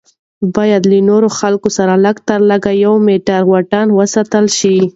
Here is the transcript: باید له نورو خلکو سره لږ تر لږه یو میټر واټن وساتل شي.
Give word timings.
باید 0.55 0.83
له 0.91 0.99
نورو 1.09 1.27
خلکو 1.39 1.69
سره 1.77 1.93
لږ 2.05 2.17
تر 2.27 2.39
لږه 2.49 2.71
یو 2.85 2.93
میټر 3.05 3.41
واټن 3.51 3.87
وساتل 3.99 4.45
شي. 4.57 4.75